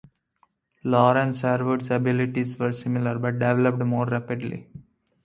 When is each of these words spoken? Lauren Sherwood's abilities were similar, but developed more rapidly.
Lauren 0.83 1.31
Sherwood's 1.31 1.91
abilities 1.91 2.57
were 2.57 2.71
similar, 2.71 3.19
but 3.19 3.33
developed 3.37 3.83
more 3.85 4.07
rapidly. 4.07 4.67